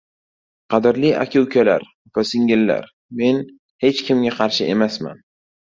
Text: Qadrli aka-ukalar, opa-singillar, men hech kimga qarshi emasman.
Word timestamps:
Qadrli 0.73 1.11
aka-ukalar, 1.23 1.85
opa-singillar, 2.09 2.91
men 3.21 3.47
hech 3.87 4.05
kimga 4.11 4.37
qarshi 4.43 4.73
emasman. 4.77 5.25